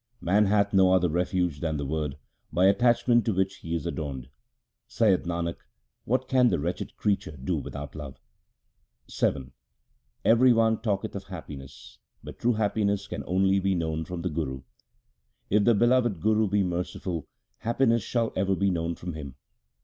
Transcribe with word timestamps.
Man 0.19 0.47
hath 0.47 0.73
no 0.73 0.93
other 0.93 1.09
refuge 1.09 1.59
than 1.59 1.77
the 1.77 1.85
Word, 1.85 2.17
by 2.51 2.65
attachment 2.65 3.23
to 3.25 3.33
which 3.35 3.57
he 3.57 3.75
is 3.75 3.85
adorned. 3.85 4.29
Saith 4.87 5.25
Nanak, 5.27 5.57
what 6.05 6.27
can 6.27 6.47
the 6.47 6.57
wretched 6.59 6.97
creature 6.97 7.37
do 7.37 7.55
without 7.57 7.93
love? 7.93 8.19
VII 9.15 9.51
Every 10.25 10.53
one 10.53 10.81
talketh 10.81 11.15
of 11.15 11.25
happiness, 11.25 11.99
but 12.23 12.39
true 12.39 12.53
happiness 12.53 13.05
can 13.05 13.23
only 13.27 13.59
be 13.59 13.75
known 13.75 14.03
from 14.03 14.23
the 14.23 14.29
Guru; 14.31 14.63
If 15.51 15.65
the 15.65 15.75
beloved 15.75 16.19
Guru 16.19 16.47
be 16.49 16.63
merciful, 16.63 17.27
happiness 17.59 18.01
shall 18.01 18.33
ever 18.35 18.55
be 18.55 18.71
known 18.71 18.95
from 18.95 19.13
him. 19.13 19.35